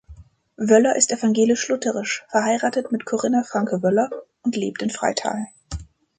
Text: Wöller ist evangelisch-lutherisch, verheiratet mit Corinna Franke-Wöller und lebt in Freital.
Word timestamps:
Wöller 0.57 0.95
ist 0.95 1.11
evangelisch-lutherisch, 1.11 2.25
verheiratet 2.31 2.91
mit 2.91 3.05
Corinna 3.05 3.43
Franke-Wöller 3.43 4.09
und 4.41 4.55
lebt 4.55 4.81
in 4.81 4.89
Freital. 4.89 5.45